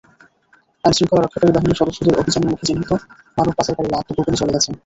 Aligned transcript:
আইনশৃঙ্খলা 0.83 1.21
রক্ষাকারী 1.21 1.51
বাহিনীর 1.53 1.79
সদস্যদের 1.81 2.19
অভিযানের 2.21 2.51
মুখে 2.51 2.67
চিহ্নিত 2.67 2.91
মানব 3.37 3.53
পাচারকারীরা 3.57 3.99
আত্মগোপনে 3.99 4.39
চলে 4.41 4.55
গেছেন। 4.55 4.73